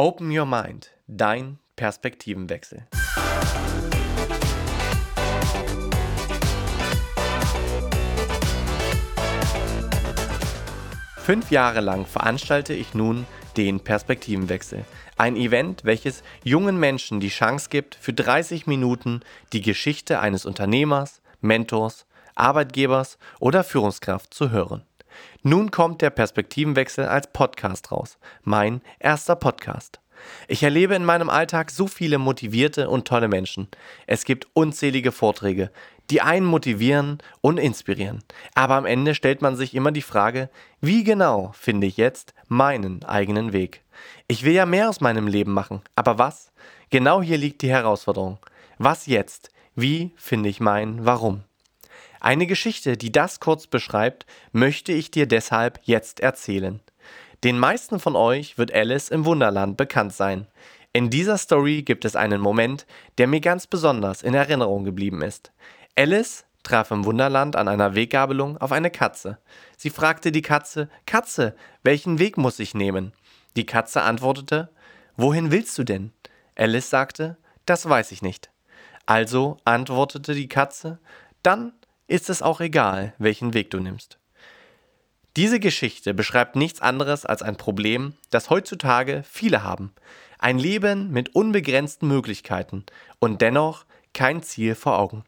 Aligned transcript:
Open 0.00 0.30
Your 0.30 0.46
Mind, 0.46 0.92
dein 1.08 1.58
Perspektivenwechsel. 1.74 2.86
Fünf 11.16 11.50
Jahre 11.50 11.80
lang 11.80 12.06
veranstalte 12.06 12.74
ich 12.74 12.94
nun 12.94 13.26
den 13.56 13.80
Perspektivenwechsel. 13.80 14.84
Ein 15.16 15.34
Event, 15.34 15.82
welches 15.82 16.22
jungen 16.44 16.78
Menschen 16.78 17.18
die 17.18 17.28
Chance 17.28 17.68
gibt, 17.68 17.96
für 17.96 18.12
30 18.12 18.68
Minuten 18.68 19.22
die 19.52 19.62
Geschichte 19.62 20.20
eines 20.20 20.46
Unternehmers, 20.46 21.22
Mentors, 21.40 22.06
Arbeitgebers 22.36 23.18
oder 23.40 23.64
Führungskraft 23.64 24.32
zu 24.32 24.52
hören. 24.52 24.84
Nun 25.42 25.70
kommt 25.70 26.02
der 26.02 26.10
Perspektivenwechsel 26.10 27.06
als 27.06 27.32
Podcast 27.32 27.92
raus. 27.92 28.18
Mein 28.42 28.80
erster 28.98 29.36
Podcast. 29.36 30.00
Ich 30.48 30.62
erlebe 30.62 30.94
in 30.94 31.04
meinem 31.04 31.30
Alltag 31.30 31.70
so 31.70 31.86
viele 31.86 32.18
motivierte 32.18 32.90
und 32.90 33.06
tolle 33.06 33.28
Menschen. 33.28 33.68
Es 34.06 34.24
gibt 34.24 34.48
unzählige 34.52 35.12
Vorträge, 35.12 35.70
die 36.10 36.20
einen 36.20 36.46
motivieren 36.46 37.18
und 37.40 37.58
inspirieren. 37.58 38.24
Aber 38.54 38.74
am 38.74 38.86
Ende 38.86 39.14
stellt 39.14 39.42
man 39.42 39.56
sich 39.56 39.74
immer 39.74 39.92
die 39.92 40.02
Frage, 40.02 40.50
wie 40.80 41.04
genau 41.04 41.52
finde 41.54 41.86
ich 41.86 41.96
jetzt 41.96 42.34
meinen 42.48 43.04
eigenen 43.04 43.52
Weg? 43.52 43.82
Ich 44.26 44.44
will 44.44 44.52
ja 44.52 44.66
mehr 44.66 44.88
aus 44.88 45.00
meinem 45.00 45.26
Leben 45.26 45.52
machen, 45.52 45.82
aber 45.96 46.18
was? 46.18 46.52
Genau 46.90 47.22
hier 47.22 47.38
liegt 47.38 47.62
die 47.62 47.70
Herausforderung. 47.70 48.38
Was 48.78 49.06
jetzt? 49.06 49.50
Wie 49.74 50.12
finde 50.16 50.48
ich 50.48 50.60
mein 50.60 51.04
Warum? 51.04 51.44
Eine 52.20 52.46
Geschichte, 52.46 52.96
die 52.96 53.12
das 53.12 53.40
kurz 53.40 53.66
beschreibt, 53.66 54.26
möchte 54.52 54.92
ich 54.92 55.10
dir 55.10 55.26
deshalb 55.26 55.80
jetzt 55.84 56.20
erzählen. 56.20 56.80
Den 57.44 57.58
meisten 57.58 58.00
von 58.00 58.16
euch 58.16 58.58
wird 58.58 58.74
Alice 58.74 59.10
im 59.10 59.24
Wunderland 59.24 59.76
bekannt 59.76 60.12
sein. 60.12 60.46
In 60.92 61.10
dieser 61.10 61.38
Story 61.38 61.82
gibt 61.82 62.04
es 62.04 62.16
einen 62.16 62.40
Moment, 62.40 62.86
der 63.18 63.28
mir 63.28 63.40
ganz 63.40 63.66
besonders 63.66 64.22
in 64.22 64.34
Erinnerung 64.34 64.84
geblieben 64.84 65.22
ist. 65.22 65.52
Alice 65.96 66.44
traf 66.64 66.90
im 66.90 67.04
Wunderland 67.04 67.54
an 67.54 67.68
einer 67.68 67.94
Weggabelung 67.94 68.58
auf 68.58 68.72
eine 68.72 68.90
Katze. 68.90 69.38
Sie 69.76 69.90
fragte 69.90 70.32
die 70.32 70.42
Katze, 70.42 70.88
Katze, 71.06 71.54
welchen 71.82 72.18
Weg 72.18 72.36
muss 72.36 72.58
ich 72.58 72.74
nehmen? 72.74 73.12
Die 73.56 73.66
Katze 73.66 74.02
antwortete, 74.02 74.70
Wohin 75.16 75.50
willst 75.50 75.76
du 75.78 75.84
denn? 75.84 76.12
Alice 76.56 76.90
sagte, 76.90 77.36
Das 77.66 77.88
weiß 77.88 78.12
ich 78.12 78.22
nicht. 78.22 78.50
Also 79.06 79.58
antwortete 79.64 80.34
die 80.34 80.48
Katze, 80.48 80.98
Dann 81.42 81.72
ist 82.08 82.30
es 82.30 82.42
auch 82.42 82.60
egal, 82.60 83.12
welchen 83.18 83.54
Weg 83.54 83.70
du 83.70 83.78
nimmst. 83.78 84.18
Diese 85.36 85.60
Geschichte 85.60 86.14
beschreibt 86.14 86.56
nichts 86.56 86.80
anderes 86.80 87.24
als 87.24 87.42
ein 87.42 87.56
Problem, 87.56 88.14
das 88.30 88.50
heutzutage 88.50 89.22
viele 89.30 89.62
haben. 89.62 89.92
Ein 90.38 90.58
Leben 90.58 91.12
mit 91.12 91.34
unbegrenzten 91.34 92.08
Möglichkeiten 92.08 92.84
und 93.20 93.40
dennoch 93.40 93.84
kein 94.14 94.42
Ziel 94.42 94.74
vor 94.74 94.98
Augen. 94.98 95.24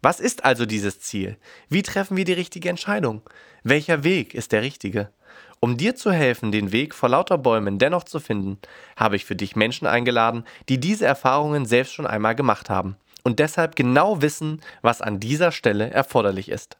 Was 0.00 0.20
ist 0.20 0.44
also 0.44 0.64
dieses 0.64 1.00
Ziel? 1.00 1.36
Wie 1.68 1.82
treffen 1.82 2.16
wir 2.16 2.24
die 2.24 2.32
richtige 2.32 2.70
Entscheidung? 2.70 3.22
Welcher 3.64 4.02
Weg 4.02 4.32
ist 4.32 4.52
der 4.52 4.62
richtige? 4.62 5.10
Um 5.58 5.76
dir 5.76 5.94
zu 5.94 6.10
helfen, 6.10 6.52
den 6.52 6.72
Weg 6.72 6.94
vor 6.94 7.10
lauter 7.10 7.36
Bäumen 7.36 7.78
dennoch 7.78 8.04
zu 8.04 8.18
finden, 8.18 8.58
habe 8.96 9.16
ich 9.16 9.26
für 9.26 9.36
dich 9.36 9.56
Menschen 9.56 9.86
eingeladen, 9.86 10.44
die 10.70 10.80
diese 10.80 11.04
Erfahrungen 11.04 11.66
selbst 11.66 11.92
schon 11.92 12.06
einmal 12.06 12.34
gemacht 12.34 12.70
haben 12.70 12.96
und 13.22 13.38
deshalb 13.38 13.76
genau 13.76 14.22
wissen, 14.22 14.60
was 14.82 15.00
an 15.00 15.20
dieser 15.20 15.52
Stelle 15.52 15.90
erforderlich 15.90 16.48
ist. 16.48 16.78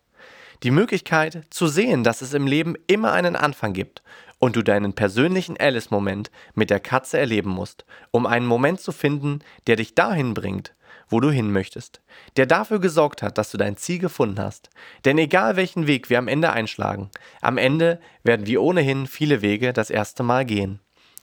Die 0.62 0.70
Möglichkeit 0.70 1.44
zu 1.50 1.68
sehen, 1.68 2.04
dass 2.04 2.20
es 2.20 2.34
im 2.34 2.46
Leben 2.46 2.74
immer 2.86 3.12
einen 3.12 3.34
Anfang 3.34 3.72
gibt 3.72 4.02
und 4.38 4.56
du 4.56 4.62
deinen 4.62 4.94
persönlichen 4.94 5.56
Alice-Moment 5.58 6.30
mit 6.54 6.70
der 6.70 6.80
Katze 6.80 7.18
erleben 7.18 7.50
musst, 7.50 7.84
um 8.10 8.26
einen 8.26 8.46
Moment 8.46 8.80
zu 8.80 8.92
finden, 8.92 9.40
der 9.66 9.76
dich 9.76 9.94
dahin 9.94 10.34
bringt, 10.34 10.74
wo 11.08 11.20
du 11.20 11.30
hin 11.30 11.50
möchtest, 11.50 12.00
der 12.36 12.46
dafür 12.46 12.78
gesorgt 12.78 13.22
hat, 13.22 13.38
dass 13.38 13.50
du 13.50 13.58
dein 13.58 13.76
Ziel 13.76 13.98
gefunden 13.98 14.40
hast. 14.40 14.70
Denn 15.04 15.18
egal 15.18 15.56
welchen 15.56 15.86
Weg 15.86 16.10
wir 16.10 16.18
am 16.18 16.28
Ende 16.28 16.52
einschlagen, 16.52 17.10
am 17.40 17.58
Ende 17.58 18.00
werden 18.22 18.46
wir 18.46 18.62
ohnehin 18.62 19.06
viele 19.06 19.42
Wege 19.42 19.72
das 19.72 19.90
erste 19.90 20.22
Mal 20.22 20.44
gehen. 20.44 20.80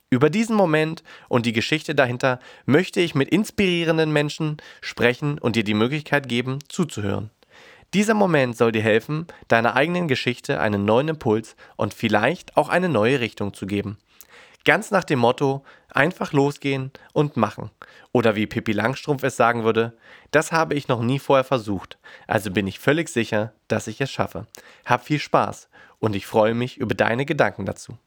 Über 0.10 0.30
diesen 0.30 0.56
Moment 0.56 1.04
und 1.28 1.46
die 1.46 1.52
Geschichte 1.52 1.94
dahinter 1.94 2.40
möchte 2.66 3.02
ich 3.02 3.14
mit 3.14 3.28
inspirierenden 3.30 4.14
Menschen 4.14 4.58
sprechen 4.80 5.38
und 5.38 5.58
dir 5.58 5.66
die 5.66 5.74
Möglichkeit 5.74 6.30
geben, 6.30 6.60
zuzuhören. 6.70 7.30
Dieser 7.94 8.14
Moment 8.14 8.56
soll 8.56 8.72
dir 8.72 8.82
helfen, 8.82 9.28
deiner 9.50 9.76
eigenen 9.76 10.08
Geschichte 10.08 10.62
einen 10.62 10.86
neuen 10.86 11.10
Impuls 11.10 11.58
und 11.76 11.94
vielleicht 11.94 12.56
auch 12.56 12.70
eine 12.70 12.88
neue 12.88 13.20
Richtung 13.20 13.54
zu 13.54 13.66
geben. 13.66 13.98
Ganz 14.64 14.92
nach 14.92 15.04
dem 15.04 15.20
Motto, 15.20 15.64
einfach 15.90 16.32
losgehen 16.32 16.92
und 17.14 17.36
machen. 17.36 17.70
Oder 18.14 18.36
wie 18.36 18.48
Pippi 18.48 18.72
Langstrumpf 18.72 19.24
es 19.24 19.36
sagen 19.36 19.64
würde, 19.64 19.98
das 20.32 20.52
habe 20.54 20.76
ich 20.76 20.88
noch 20.88 21.02
nie 21.02 21.20
vorher 21.20 21.46
versucht, 21.46 21.98
also 22.28 22.52
bin 22.52 22.68
ich 22.68 22.80
völlig 22.80 23.10
sicher, 23.10 23.54
dass 23.68 23.88
ich 23.88 24.00
es 24.00 24.12
schaffe. 24.12 24.48
Hab 24.86 25.06
viel 25.06 25.20
Spaß 25.20 25.70
und 26.00 26.16
ich 26.16 26.28
freue 26.28 26.54
mich 26.54 26.78
über 26.78 26.96
deine 26.96 27.26
Gedanken 27.26 27.66
dazu. 27.66 27.98